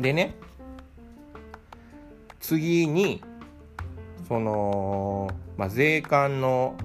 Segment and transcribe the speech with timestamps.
[0.00, 0.34] でね
[2.40, 3.22] 次に
[4.26, 6.76] その、まあ、税関の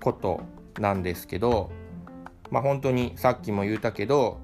[0.00, 0.40] こと
[0.78, 1.70] なんですけど
[2.50, 4.40] まあ本当にさっきも言ったけど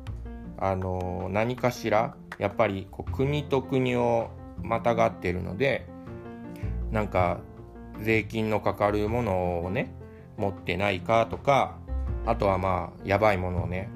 [0.59, 4.31] あの何かしらやっぱりこう国と国を
[4.63, 5.87] またがってるので
[6.91, 7.41] なんか
[8.01, 9.93] 税金のかかるものをね
[10.37, 11.77] 持ってないかとか
[12.27, 13.91] あとはまあやばいものをね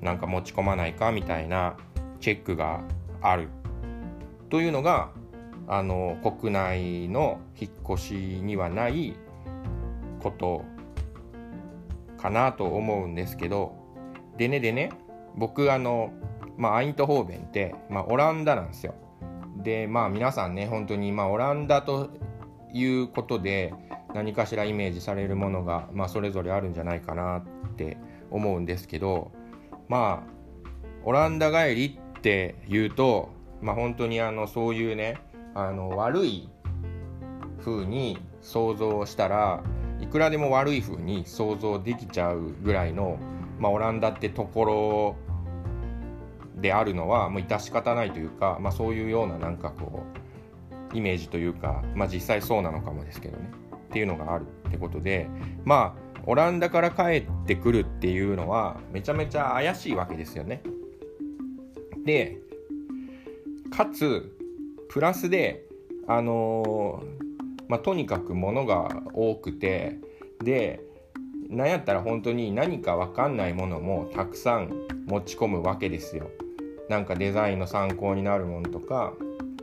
[0.00, 1.76] なんか持ち込まないかみたいな
[2.20, 2.82] チェックが
[3.20, 3.48] ある
[4.50, 5.10] というのが
[5.68, 9.16] あの国内の引っ越しにはない
[10.20, 10.64] こと
[12.18, 13.74] かなと思うんですけど
[14.36, 14.90] でねでね
[15.36, 16.12] 僕あの、
[16.56, 18.94] まあ、アイントホーベンって、まあ、オランダなんですよ。
[19.62, 22.10] でまあ皆さんね本当にまあオランダと
[22.72, 23.74] いうことで
[24.14, 27.96] 何かしらイメージされるものが、まあ、それぞれあるんじゃないかなって
[28.30, 29.32] 思うんですけど
[29.88, 30.36] まあ
[31.04, 33.28] オランダ帰りっていうと、
[33.62, 35.20] まあ、本当にあのそういうね
[35.54, 36.48] あの悪い
[37.64, 39.62] 風に想像したら
[40.00, 43.16] いくらでも悪い風に想像できちゃうぐらいの、
[43.60, 44.64] まあ、オランダってとこ
[46.56, 50.02] ろであるのはもう致し方ないというか、まあ、そういうようななんかこ
[50.92, 53.52] うイメージというか、まあ、実際そうなのかもですけどね
[53.88, 55.28] っていうのがあるってことで
[55.64, 60.60] まあオランダから帰ってくるっていうのはめちゃめちゃ怪しいわけですよね。
[62.06, 62.38] で
[63.70, 64.32] かつ
[64.88, 65.66] プラスで
[66.06, 69.98] あのー、まあ、とにかくものが多くて
[70.42, 70.80] で
[71.50, 74.72] なんやったら本当に何か分かんないものもたくさん
[75.06, 76.30] 持ち込むわけですよ。
[76.88, 79.12] なんかデザインの参考になるものとか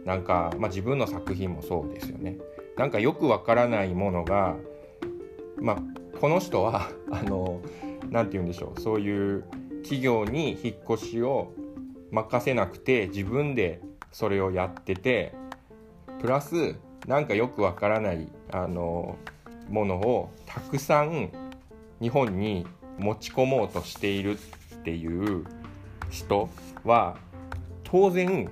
[0.06, 2.38] なんか、まあ、自分の作品もそうですよね。
[2.78, 4.56] なんかよくわからないものが
[5.58, 5.78] まあ
[6.20, 7.62] この人は あの
[8.10, 9.44] 何て言うんでしょうそういう
[9.84, 11.52] 企業に引っ越しを
[12.14, 13.82] 任せなくて自分で
[14.12, 15.34] それをやってて
[16.22, 16.76] プラス
[17.08, 19.18] なんかよくわからないあの
[19.68, 21.32] ものをたくさん
[22.00, 22.68] 日本に
[23.00, 25.46] 持ち込もうとしているっていう
[26.12, 26.50] 人
[26.84, 27.18] は
[27.84, 28.52] 当然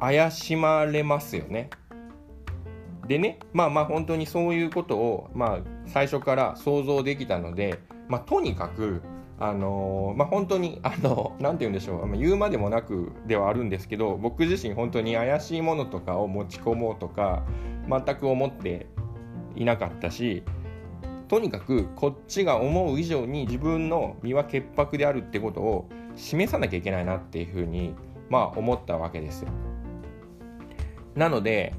[0.00, 1.70] 怪しまれますよね。
[3.06, 9.00] でねまあまあ本当にそういうことを、まあ、最初から想像できたので、まあ、とにかく
[9.40, 17.44] あのまあ、本当にあの なて言うんでしょう、まあ、言うまでもなくではあるんですけど僕自身本当に怪しいものとかを持ち込もうとか
[17.88, 18.86] 全く思って
[19.54, 20.42] いなかったし
[21.28, 27.94] とにかくこっちが思う以上に自分の身は潔白であるってことを示さなきゃいけないなっていうふうに
[28.28, 29.50] まあ思ったわけですよ。
[31.14, 31.74] なので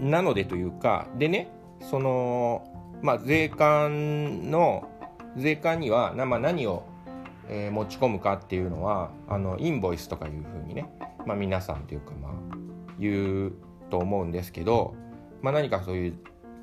[0.00, 1.48] なのでというかでね
[1.80, 2.64] その
[3.02, 4.88] まあ税関の
[5.36, 6.84] 税関には、ま、何を、
[7.48, 10.90] え、持ち込むかっていうのはあのインボイスとかいうふうにね、
[11.26, 12.32] まあ、皆さんというかまあ
[12.98, 13.52] 言う
[13.90, 14.94] と思うんですけど、
[15.42, 16.14] まあ、何かそういう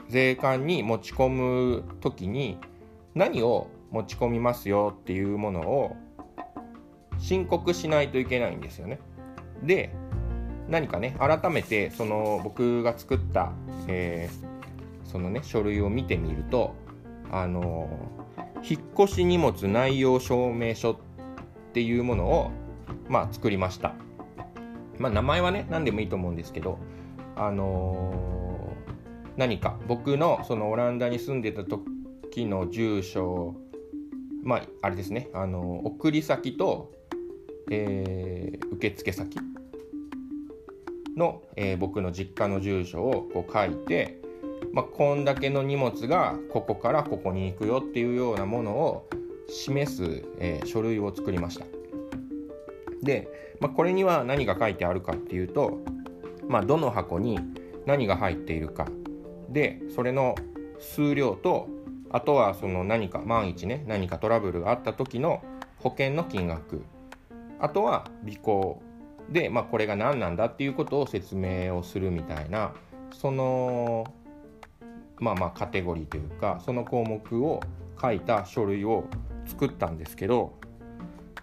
[0.10, 2.58] 税関に持ち込む時に
[3.16, 5.96] 何を持ち込みますよっていうものを
[7.20, 9.00] 申告しないといけないんですよね。
[9.62, 9.94] で
[10.68, 13.54] 何かね改めてその僕が作った、
[13.88, 16.76] えー、そのね書類を見てみると
[17.32, 17.90] あの
[18.64, 20.98] 引っ越し荷物内容証明書っ
[21.74, 22.52] ていうものを、
[23.10, 23.94] まあ、作りました。
[24.98, 26.78] まあ、名前はね何でもいいと思うんですけど、
[27.36, 33.56] あのー、何か僕のそのオランダに住んでた時の住所
[34.44, 36.92] まああれですね、あの、送り先と、
[37.72, 39.40] えー、受付先
[41.16, 44.20] の、えー、僕の実家の住所をこう書いて
[44.72, 49.10] まあ、こんだけの荷物がここからここに行くよっていうようなものを
[49.48, 51.66] 示す、えー、書類を作りました。
[53.04, 53.28] で、
[53.60, 55.80] まあ、これには何が書いてあるかっていうと、
[56.48, 57.40] まあ、どの箱に
[57.86, 58.88] 何が入っているか。
[59.50, 60.36] でそれの
[60.80, 61.68] 数量と
[62.10, 65.44] あとはその何か万一ね何かトラブルがあった時の
[65.78, 66.84] 保険の金額。
[67.60, 68.82] あとは尾行。
[69.30, 72.74] で、まあ、これが何なんだっていうことを説明をするみたいな
[73.14, 74.06] その
[75.24, 77.62] まあまあカテゴリーというかその項目を
[78.00, 79.06] 書いた書類を
[79.46, 80.54] 作ったんですけど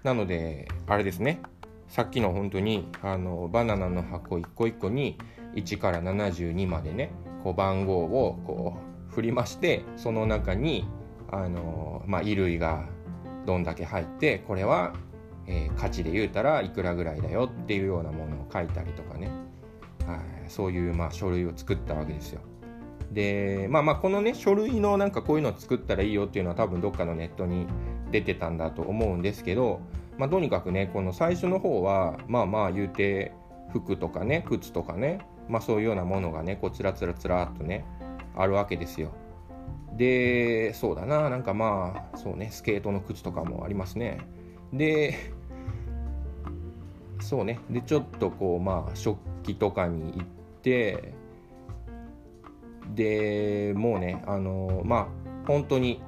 [0.02, 1.40] なのであれですね。
[1.88, 5.18] さっきの本当にあのバナナの箱一個一個に
[5.56, 7.10] 1から72までね
[7.42, 8.76] こう番号をこ
[9.10, 10.86] う振りましてその中に
[11.32, 12.84] あの、まあ、衣類が
[13.44, 14.94] どんだけ入ってこれは、
[15.48, 19.28] えー、価値で言うたらいくらぐらいだよっていうようなものを書いたりとかね、
[20.06, 22.40] はい、そういうまあ書類を作ったわけですよ。
[23.10, 27.66] でまあまあこのね書類のなんかこういうのを作ったらいいよっていうのは多分どっかのネットに
[28.12, 29.80] 出てたんだと思うんですけど、
[30.16, 33.32] まあ、とにかくねこの最初の方はまあまあ言うて
[33.72, 37.84] 服とかね靴とかね、まあ、そういうようなものがねこうつらつらつらっとね
[38.36, 39.12] あるわけですよ。
[39.96, 44.20] でそうだななんかまあそうねスケートの靴とかもありますね。
[44.72, 45.32] で
[47.20, 50.26] そうねでちょっとこうまあ食器とかに行っ
[50.62, 51.12] て
[52.94, 55.06] でもうねあのまあ
[55.46, 56.02] 本当に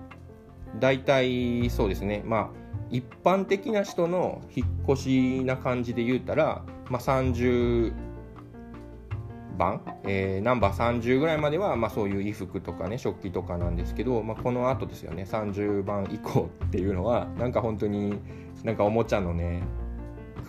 [0.78, 7.92] 大体そうですねまあ一般的な人の引っ越しな感じで言うたら、まあ、30
[9.56, 18.18] 番、えー、ナンバー30ぐらいまでは、まあ、そういう衣服とかね食器とかなんですけど、まあ、この後ですよね30番以降っていうのはなんか本当に
[18.62, 19.62] なんかおもちゃのね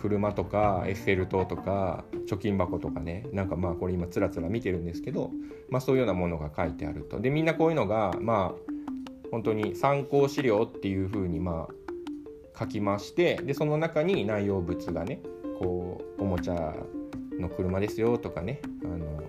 [0.04, 3.26] 車とかエッフェル塔とか貯金箱とかね。
[3.32, 5.30] なんかまあこれ今つらつら見てるんですけど、
[5.70, 7.20] まあ、そういうようなものが書いてあると。
[7.20, 8.72] でみんなこういうのがまあ
[9.30, 15.20] 本当に参考資料っていうふうにまあ書きましてでその中に内容物がね
[15.58, 16.74] こうおもちゃ
[17.40, 19.22] の車ですよとかねあの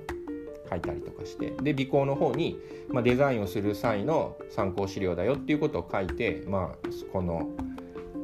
[0.69, 1.51] 書いたりとかして。
[1.61, 7.49] で尾行の方に、まあ、デザインをする際の参考資料だよっていうことを書いて、まあ、この、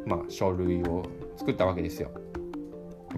[0.05, 1.05] まあ、書類を
[1.37, 2.11] 作ったわけですよ。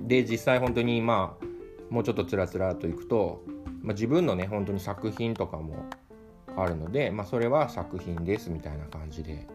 [0.02, 1.46] で実際本当にまあ
[1.90, 3.44] もうちょっとつらつらといくと、
[3.82, 5.86] まあ、自分のね本当に作品とかも
[6.58, 9.48] あるので、まあ、それは作品ですみたいな感じで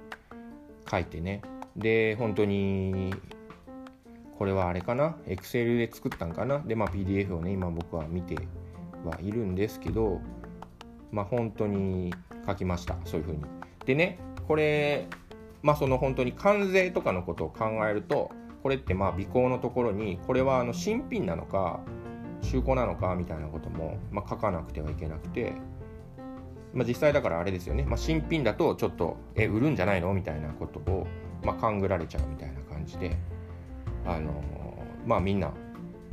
[0.91, 1.43] 書いてね。
[1.77, 3.15] で本当に
[4.39, 6.61] これはあれかな？Excel で作ったんかな？
[6.61, 8.37] でまあ PDF をね今僕は見て
[9.05, 10.21] はいるんですけど
[11.11, 12.15] まあ本当に
[12.47, 13.43] 書きましたそういうふうに。
[13.85, 15.07] でねこれ
[15.63, 18.31] まあその本当に関税とかのことを考えると
[18.69, 21.81] これってまあ尾行のところにこれはあの新品なのか
[22.43, 25.55] 中古なのかみたいなことも、まあ、書かなくてはいけなくて、
[26.75, 30.13] まあ、実際だからあれですよね、まあ、新品だとちょっとえ売るんじゃないの？
[30.13, 31.07] みたいなことを、
[31.43, 33.17] まあ、勘ぐられちゃうみたいな感じで
[34.05, 34.45] あの
[35.07, 35.51] まあみんな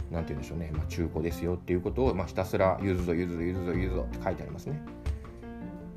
[0.10, 4.82] なんて言うんでしょうね、まあ、中古ですよっていうことを、まあ、ひたすら「ゆずぞゆずぞゆずぞゆずぞ」って書いてありますね。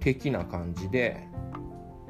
[0.01, 1.23] 的な感じで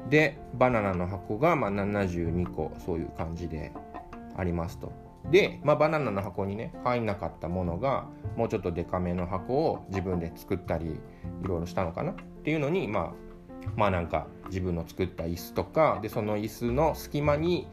[0.09, 3.71] でバナナの箱がまあ72個そういう感じで
[4.39, 4.91] ありますと。
[5.29, 8.05] で、まあ、バナナの箱にね入んなかったものが
[8.37, 10.91] もうちょっとデカめの箱を自分で作ったりい
[11.43, 12.11] ろいろしたのかな？
[12.11, 13.13] っていうのにまあ
[13.75, 17.67] まあなんか自分の作った椅子とかでその椅子の隙間に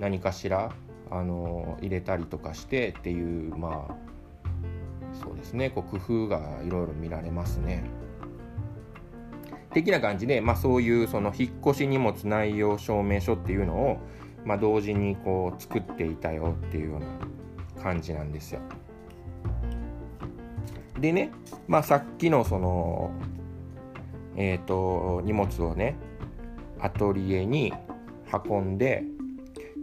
[0.00, 0.72] 何かしら
[1.10, 3.94] あの入れたりとかしてっていうまあ
[5.22, 7.84] そうですねこう工夫がいろいろ見られますね。
[9.72, 13.98] 的な感じで、まあ、そういうその引っ越し荷物内容証明書っていうのを
[14.46, 18.60] まあ、同時にこう作っていたよっていうような感じなんですよ。
[21.00, 21.32] でね、
[21.66, 23.10] まあ、さっきのその、
[24.36, 25.96] えっ、ー、と荷物をね
[26.78, 27.72] アトリエに
[28.48, 29.02] 運んで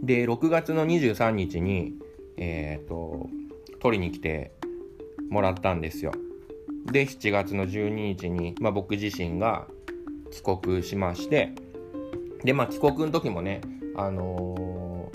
[0.02, 1.94] で6月の23日に、
[2.36, 3.28] えっ、ー、と
[3.80, 4.52] 取りに来て
[5.28, 6.12] もらったんですよ。
[6.86, 9.66] で7月の12日に、まあ、僕自身が
[10.30, 11.54] 帰国しまして
[12.44, 13.62] でまあ帰国の時もね
[13.96, 15.10] あの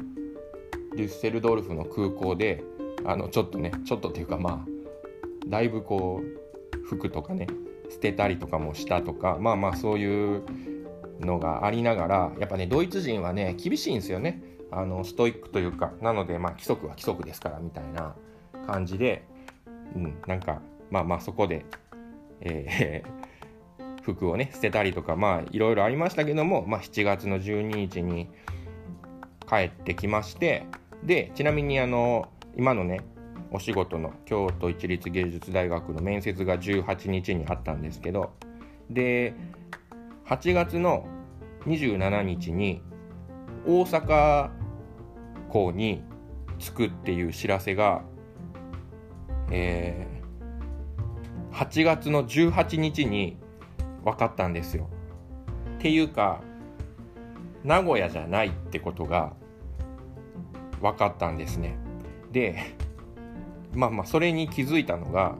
[0.94, 2.64] ー、デュッセルドルフの空港で
[3.06, 7.48] あのちょっとねちょっとっていうかまあだいぶこう服とかね
[7.90, 10.44] 捨てたりとかもしたとかまあまあそういう
[11.20, 14.44] のがありながらやっぱねドイツ人はね厳しいんですよね。
[14.72, 18.16] あのストイックというかなのでまあ規則は規則ですからみたいな
[18.68, 19.24] 感じで、
[19.96, 20.62] うん、なんか
[20.92, 21.66] まあまあそこで、
[22.42, 28.30] えー、 服をね捨てたりとかまあいろいろありましたけども、まあ、7月の12日に
[29.50, 30.66] 帰ってきまして
[31.04, 33.02] でちなみにあの今のね
[33.52, 38.32] お仕事の京都市立芸術大学の面接が18日にあったんですけど
[38.90, 39.34] で
[40.28, 41.08] 8月の
[41.66, 42.84] 27日に
[43.66, 44.52] 大阪
[45.50, 46.04] 港に
[46.60, 48.04] 着くっていう知らせが、
[49.52, 53.38] えー、8月の18日に
[54.06, 54.90] 分かったんですよ。
[55.78, 56.42] っていうか
[57.64, 59.34] 名古屋じゃないってことが
[60.82, 61.78] 分かったんですね。
[62.32, 62.76] で
[63.74, 65.36] まあまあそれに気づいたのが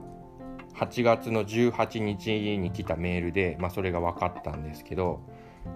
[0.76, 5.20] 8月の18日に来たメールで、まあ、それが分かったんですけど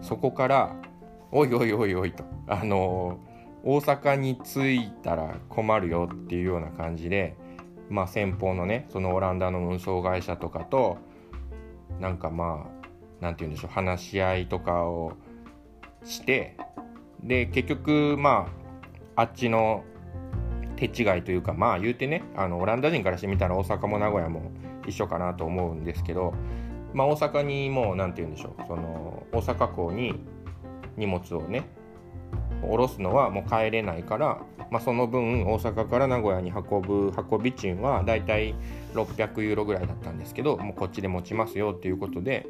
[0.01, 0.77] そこから
[1.31, 3.19] 「おいおいおいおい」と「あの
[3.65, 7.37] 大阪に着いたら困るよ」っていうような感じで、
[7.91, 10.99] まあ、先方のねそのオランダの運送会社とかと
[12.01, 12.87] なんかまあ
[13.21, 15.13] 何て言うんでしょう話し合いとかを
[16.05, 16.57] して
[17.23, 18.64] で結局まあ
[19.17, 19.85] あっちの
[20.77, 24.51] 手違いというかまあ言うてねあのオランダ人からしてみたら大阪も名古屋も
[24.87, 26.35] 一緒かなと思うんですけど、
[26.93, 30.15] まあ、大阪にもう何て言うんでしょうその大阪港に
[30.97, 31.65] 荷物をね
[32.63, 34.41] 下ろすのはもう帰れないから、
[34.71, 38.55] まあ、その分大阪から名古屋に運ぶ運び賃はだいたい
[38.95, 42.47] 600ユーロぐらいだったんですけどもうこっちで持ちますよっていうことで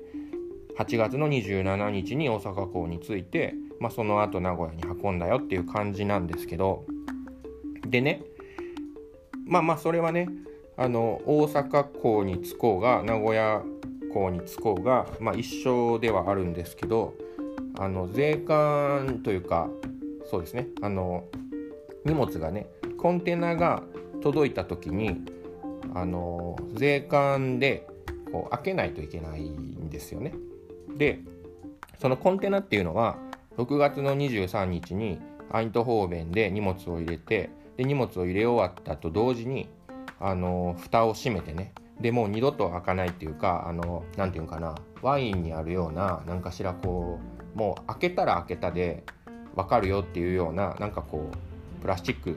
[0.79, 3.55] 8月の27日に大阪港に着いて、
[3.85, 6.87] まあ、その後名古屋に運んだよっていう感じなんですけど
[7.87, 8.23] でね
[9.45, 10.31] まあまあそれはね
[10.79, 13.63] あの大阪港に着こうが名古屋
[14.11, 17.13] 港に着こうが、まあ、一緒ではあるんですけど
[17.79, 19.69] あの税関というか
[20.31, 21.25] そうですねあの
[22.07, 23.83] 荷物がねコンテナが
[24.23, 25.21] 届いた時に
[25.95, 27.87] あの税関で
[28.33, 30.33] こう開けないといけないんですよね。
[30.97, 31.19] で
[32.01, 33.19] そのコンテナっていうのは
[33.57, 35.21] 6月の23日に
[35.51, 39.69] アイントホーベンで荷物を入れてで荷物を入れ終わったと同時に
[40.21, 47.21] あの蓋を閉めてねでもう二度と開かないっていうかあの何て言うかなワインにあるような何かしらこ
[47.55, 49.05] うもう開けたら開けたで
[49.55, 52.37] 分かるよっていうようななんかこうプラスチック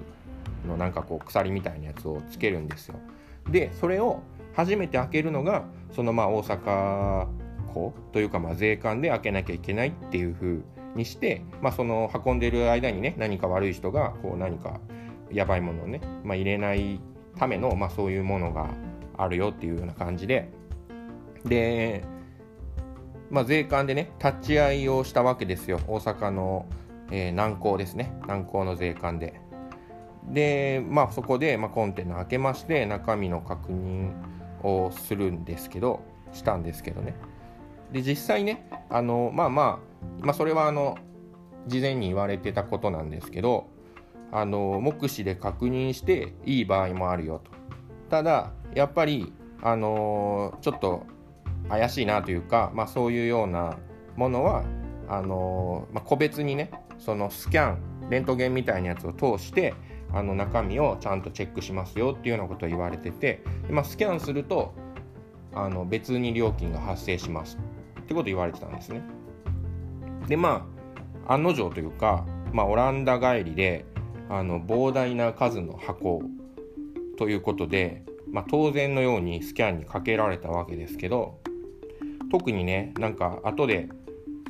[0.68, 2.96] のなんかこう鎖みたいなやつをつけるんですよ。
[3.50, 4.22] でそれを
[4.54, 5.64] 初めて開けるのが
[5.96, 7.28] そのまあ大阪
[7.74, 10.62] 港というかまあ税関で開けなきゃいけないっていう風
[10.98, 14.80] にして、まあ、その運んでる間にね何か悪い人がこう何か
[15.32, 17.00] やばいものをね、まあ、入れない
[17.38, 18.68] ための、まあ、そういうものが
[19.18, 20.50] あるよっていうような感じで。
[21.46, 22.04] で、
[23.30, 25.80] まあ、税関でね立ち会いをしたわけですよ。
[25.88, 26.66] 大阪の、
[27.12, 28.18] えー、南港ですね。
[28.24, 29.40] 南港の税関で。
[30.30, 34.12] でまあそこで、まあ、コンテナ開けまして中身の確認
[34.62, 36.02] をするんですけど
[36.34, 37.16] したんですけどね。
[37.92, 39.87] で実際ねあのまあまあ
[40.22, 40.98] まあそれはあの
[41.68, 43.70] 事前に言われてたことなんですけど
[44.32, 47.52] あの目視で確認していい場合もあるよと
[48.10, 51.06] ただやっぱりあのちょっと
[51.70, 53.78] 怪しいなというか、まあ、そういうような
[54.16, 54.64] ものは
[55.10, 59.74] あの、まあ、個別にねそのスキャンレントゲンみたいなやつを通して
[60.14, 64.74] あの中身をちゃんとチェックしますよっていうようなことを言われてて、まあ、スキャンすると
[65.54, 67.58] あの別に料金が発生します
[68.00, 69.02] ってことを言われてたんですね。
[70.28, 70.68] でま
[71.26, 73.86] あ案の定というか、まあ、オランダ帰りで
[74.30, 76.22] あの膨大な数の箱
[77.18, 81.40] ということで、まあ、当然のようにスキャンにかけられたわけですけど
[82.32, 83.90] 特にねなんか後で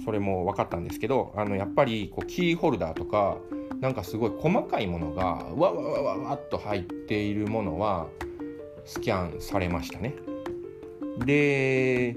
[0.04, 3.38] それも分かったんですけどあのやっぱりこうキーホルダーとか
[3.80, 8.08] なんかすごい細かいものがわわわわわっと入っているものは
[8.86, 10.16] スキャンされましたね。
[11.26, 12.16] で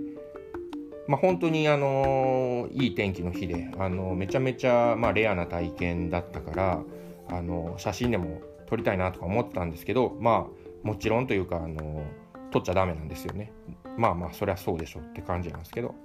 [1.11, 6.83] まあ、本当にあのいい天気の日であのめちゃめちゃ、まあ、レアな体験だったから
[7.29, 12.05] あの写真でも撮りたいなとか思ってたんですけどまあもちろんというかあの
[12.53, 13.51] 撮っちゃダメなんですよね。
[13.97, 15.97] まあまあそりゃそうでしょって感じなんですけど。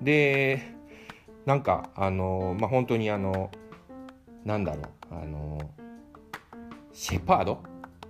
[0.00, 0.62] で
[1.44, 3.50] なんかあのまあ本当にあの
[4.46, 5.58] なんだろうあの
[6.94, 7.62] シェパード？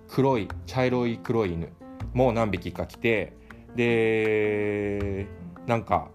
[0.07, 1.67] 黒い茶色い黒い犬。
[2.13, 3.33] もう何匹か来て
[3.75, 5.27] で
[5.67, 6.07] なんか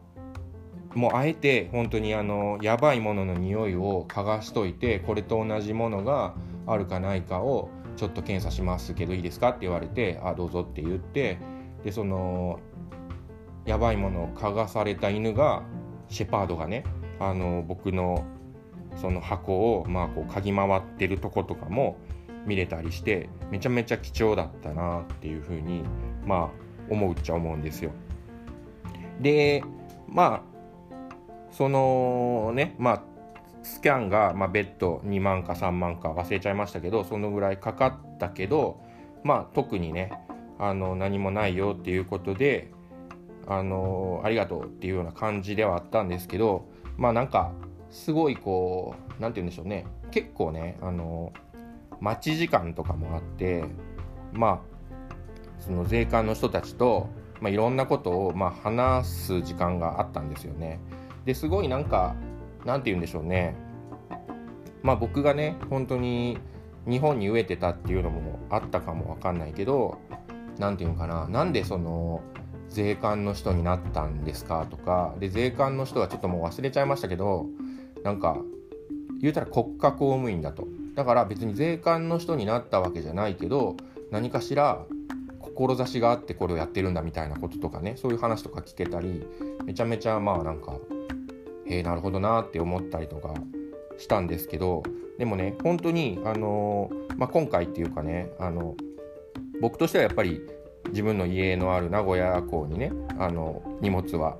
[0.94, 6.34] もうあえて本当にあのやばいものの匂いを嗅がしといてこれと同じものが
[6.66, 11.38] あるかないかをちょっと検査しますけどいいですかって言われてあどうぞって言って
[11.84, 12.60] でその
[13.64, 15.62] やばいものを嗅がされた犬が
[16.08, 16.84] シェパードがね
[17.18, 18.24] あの僕の
[18.96, 21.98] その箱をまあこう嗅ぎ回ってるとことかも
[22.46, 25.82] 見れたりしてめちゃめちゃ貴重だったなっていうふうに
[26.24, 26.50] まあ
[26.90, 27.90] 思うっちゃ思うんですよ。
[29.20, 29.62] で
[30.08, 30.55] まあ
[31.56, 33.02] そのねまあ
[33.62, 38.80] スキャンが、まあ、別途2万か3万か忘れちゃいましたけどそのぐらいかかったけど
[39.24, 40.12] まあ特にね
[40.58, 42.70] あの何もないよっていうことで
[43.46, 47.52] あのありがとうっていうような感じではあったんですけどまあなんか
[47.90, 51.32] すごいこう何て言うんでしょうね結構ねあの
[52.00, 53.64] 待ち時間とかもあって
[54.32, 57.08] まあその税関の人たちと、
[57.40, 60.80] まあ、いろんなことを、まあ、話す時間があったんですよね。
[61.26, 62.14] ですごいなんか
[62.64, 63.54] なんて言うんでしょうね。
[64.82, 66.38] まあ僕がね本当に
[66.88, 69.98] 日本に飢えてたっていうのもあったかもわかんないけど
[70.58, 71.28] 何て言うのかな。
[71.28, 72.22] なんでその
[72.68, 75.14] 税関の人になったんですかとか。
[75.18, 77.46] で税関の人はちょっともう忘れちゃいましたけど
[78.04, 78.38] なんか
[79.20, 80.66] 言うたら国家公務員だと。
[80.94, 83.76] だから別に税関の人になったわけじゃないけど
[84.10, 84.86] 何かしら
[85.40, 89.26] 志があってこれをやってるんだみたいなこととかねそういう話とか聞けたり
[89.64, 90.78] めちゃめちゃまあなんか
[91.68, 93.34] へえなるほどなって思ったりとか
[93.98, 94.82] したんですけど
[95.18, 98.74] でもね本当にあの、まあ、今回っていうかねあの
[99.60, 100.40] 僕としてはやっぱり
[100.90, 104.36] 自分の家のある名古屋港にねあの荷物は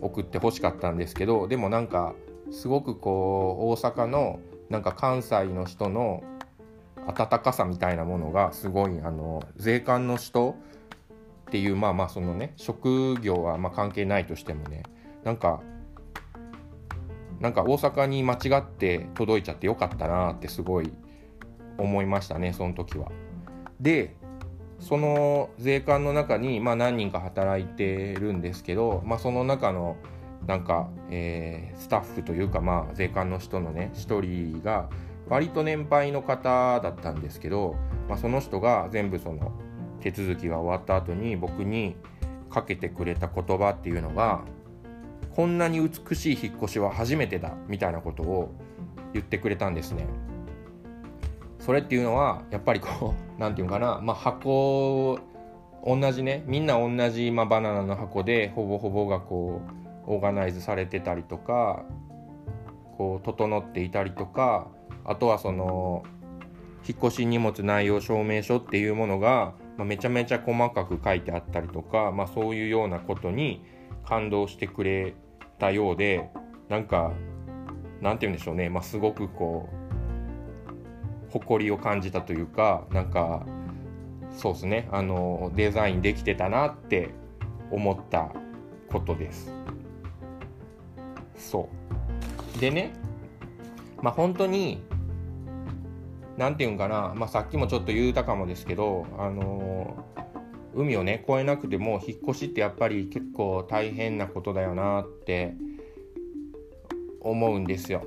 [0.00, 2.14] 送ってほしかったんですけどでもなんか
[2.50, 6.22] すごくこう大阪のなんか関西の人の
[7.06, 10.56] 温かさみたいなものがすごいあの税関の人
[11.48, 14.84] っていうまあまあそのね職業はま関係ないとしてもね
[15.24, 15.60] なんか
[17.42, 20.92] なんか大阪に間違って届いちゃってよかったなってすごい
[21.76, 23.10] 思いましたねその時は。
[23.80, 24.14] で
[24.78, 29.96] その税関の中に、まあ、何人か働いてるんですけど、まあ、その中の
[30.46, 34.88] なんか、えー、スタッフというか、まあ、税関の人のね一人が
[35.28, 37.76] 割と年配の方だったんですけど、
[38.08, 39.52] まあ、その人が全部その
[40.00, 41.96] 手続きが終わった後に僕に
[42.50, 44.42] かけてくれた言葉っていうのが
[45.34, 48.52] こんなに美しい引っ越しは初めてだみたいなことを
[49.12, 50.06] 言ってくれたんですね。
[51.58, 55.18] それっていうのはやっぱりこう 何て言うかな、まあ、箱
[55.84, 59.60] 同じねみんな同じ、まあ、バナナの箱でほぼほぼがこ
[60.06, 61.84] うオーガナイズされてたりとか
[62.98, 64.66] こう整っていたりとか
[65.04, 66.02] あとはその
[66.86, 73.64] 引っ越し荷物内容証明書っていうものが、まあ、めちゃめちゃ細かく書いてあったりとか、まあ、そういうようなことに
[74.04, 75.14] 感動してくれ
[75.62, 76.28] たようで
[76.68, 77.12] なんか
[78.00, 79.68] なんて言うんでしょうね、まあ、すごくこ
[81.28, 83.46] う誇りを感じたというかなんか
[84.36, 84.88] そうですね。
[84.90, 87.10] あのデザインできてたなって
[87.70, 88.32] 思った
[88.90, 89.52] ことです。
[91.36, 91.68] そ
[92.56, 92.60] う。
[92.60, 92.92] でね
[94.00, 94.82] まあ本当に
[96.38, 100.04] 何て言うんかな、まあ、さっきもちょっと言うたかもですけどあの
[100.74, 105.54] 海をね越えなくても引っ越しってやっぱり結構大変なことだよなって
[107.20, 108.04] 思うんですよ。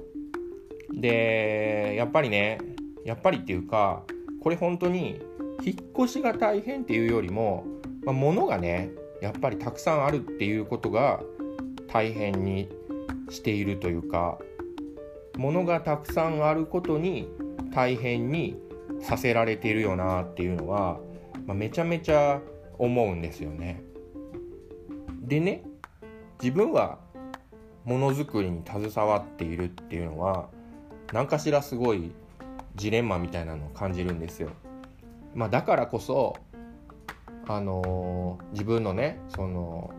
[0.94, 2.60] でやっぱりね
[3.04, 4.04] やっぱりっていうか
[4.42, 5.22] これ本当に
[5.64, 7.66] 引っ越しが大変っていうよりも、
[8.04, 8.92] まあ、物がね
[9.22, 11.22] やっぱりたくさんあるっていうことが
[11.88, 12.70] 大変に
[13.30, 14.38] しているというか
[15.38, 17.28] 物がたくさんあることに
[17.74, 18.58] 大変に
[19.02, 21.00] させられているよなっていうのは、
[21.46, 22.42] まあ、めちゃめちゃ
[22.78, 23.82] 思うんですよね。
[25.22, 25.64] でね
[26.42, 27.00] 自分は
[27.84, 30.50] ものづくりに携わっているっていうのは
[31.14, 32.12] 何かしらすごい
[32.76, 34.50] ジレンマみたいなのを感じるんですよ。
[35.34, 36.36] まあ、だからこそ
[37.48, 39.92] あのー、自分のねその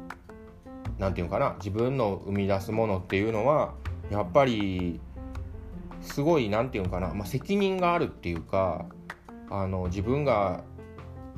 [0.98, 3.74] 何て言うかな自分の生み出すものっていうのは
[4.10, 5.00] やっぱり
[6.00, 8.86] すごい何て言うかな、まあ、責任があるっていうか
[9.50, 10.64] あの自分が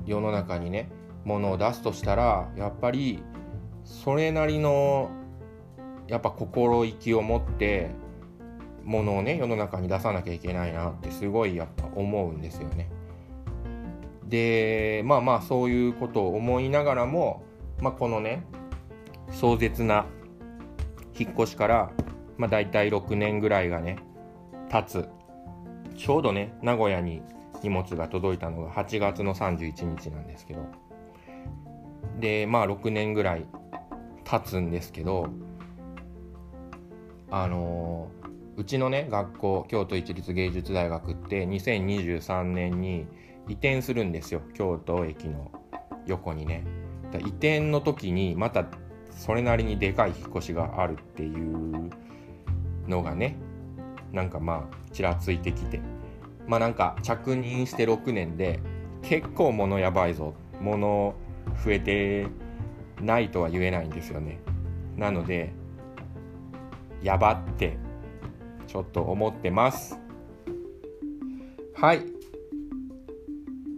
[0.07, 0.90] 世の中にね
[1.28, 3.22] ものを出すとしたらやっぱり
[3.84, 5.10] それなりの
[6.06, 7.90] やっぱ心意気を持って
[8.82, 12.90] ものをね世の中に出さなきゃいけないなってすごいやっぱ思うんですよね。
[14.24, 17.44] でまあまあそういうことを思いながらも、
[17.80, 18.44] まあ、このね
[19.30, 20.06] 壮絶な
[21.18, 21.90] 引っ越しから、
[22.38, 23.98] まあ、大体6年ぐらいがね
[24.70, 25.08] 経つ
[25.94, 27.20] ちょうどね名古屋に
[27.62, 30.66] 荷物が届いたのが8月の31日なんですけど
[32.18, 33.46] でまあ6年ぐらい
[34.24, 35.28] 経つんですけど
[37.31, 38.11] あの
[38.57, 43.07] うちのね学校京都市立芸術大学って2023年に
[43.48, 44.42] 移転するんですよ。
[44.54, 45.50] 京都駅の
[46.07, 46.64] 横にね。
[47.14, 48.66] 移転の時にまた
[49.11, 51.90] それなりにでかい引っ越しがあるっていう
[52.87, 53.37] のがね
[54.12, 55.81] なんかまあちらついてきて。
[56.46, 58.61] まあなんか着任して6年で
[59.02, 60.35] 結構物やばいぞ。
[60.61, 61.14] 物
[61.64, 62.26] 増えて
[63.00, 64.40] ないとは言えないんですよね。
[64.96, 65.52] なので
[67.02, 67.76] やばって
[68.66, 69.98] ちょっと思ってます。
[71.74, 72.18] はい。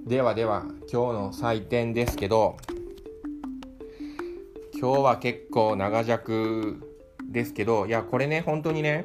[0.06, 2.56] ではでは今日の採点ですけど
[4.80, 6.80] 今日は結構長尺
[7.30, 9.04] ですけどいやこれね本当にね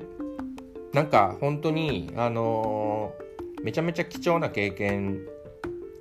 [0.93, 5.19] なんか本当にあのー、めちゃめちゃ貴重な経験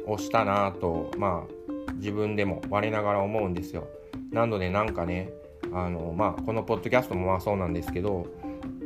[0.06, 1.63] をしたなとまあ
[2.05, 3.88] 自分でも我ながら思うんですよ。
[4.31, 5.31] なのでなんかね
[5.73, 8.27] あのまあこのポッドキャストもまあそうなんですけど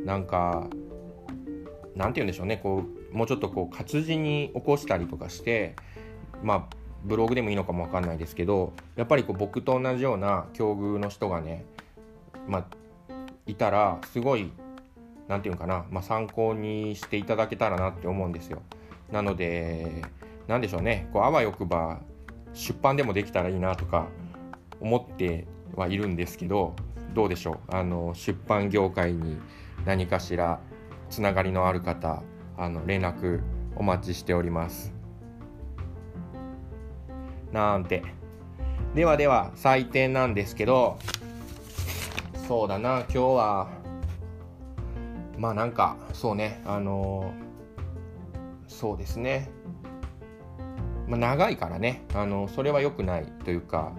[0.05, 0.67] なんか
[1.97, 2.57] 何て言うんでしょうね。
[2.63, 5.75] こうもうちょっとこう活字に起こしたりとかして
[6.41, 11.65] まあブログでもいいのかも分かんないですけどやっぱりこう僕と同じような境遇の人がね
[12.47, 12.65] まあ
[13.47, 14.49] いたらすごい
[15.27, 18.61] 何て言うかな、まあ、参考にしていただけたらなって思うんですよ。
[19.11, 20.03] なので
[20.47, 21.09] 何でしょうね。
[21.11, 21.99] こうあわよくば
[22.53, 24.07] 出版でもできたらいいなとか
[24.81, 26.75] 思ってはいるんですけど
[27.13, 27.75] どうでしょう？
[27.75, 29.37] あの出版業界に
[29.85, 30.59] 何かしら
[31.09, 32.23] つながりのある方
[32.57, 33.41] あの連絡
[33.75, 34.93] お待ちしております。
[37.51, 38.03] なんて。
[38.95, 40.97] ではでは採点なんですけど
[42.47, 43.69] そうだな今日は
[45.37, 47.31] まあなんかそうねあの
[48.67, 49.51] そうですね、
[51.09, 52.03] まあ、長いからね。
[52.13, 53.91] あのそれは良くないというか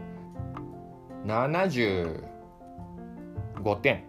[1.27, 2.23] 75
[3.83, 4.05] 点。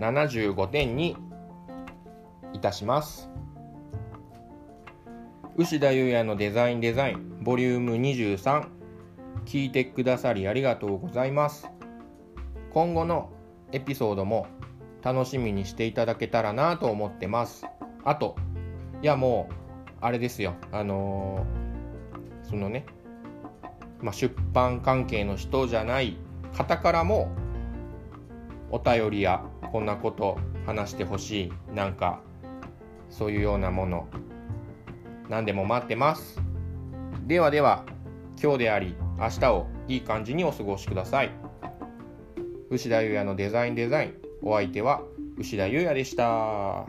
[0.00, 1.16] 75点に
[2.52, 3.30] いたします。
[5.56, 7.42] 牛田裕也のデザインデザイン。
[7.42, 8.66] ボリューム23
[9.44, 11.68] 聞いてくださりありがとうございます。
[12.72, 13.30] 今後の
[13.72, 14.46] エピソードも
[15.02, 17.66] 楽しみにしていただけたらなと思ってます。
[18.04, 18.36] あと
[19.02, 19.67] いやもう
[20.00, 20.54] あれですよ。
[20.72, 22.86] あのー、そのね、
[24.00, 26.16] まあ、出版関係の人じゃない
[26.56, 27.30] 方からも
[28.70, 32.20] お便りやこんなこと話してほしいなんか
[33.10, 34.06] そういうようなもの
[35.28, 36.40] 何でも待ってます。
[37.26, 37.84] ではでは
[38.40, 41.30] 今日であり明日をいい感じにお過ごしください。
[42.70, 45.02] 牛田優也のデザインデザインお相手は
[45.38, 46.86] 牛田優也でした。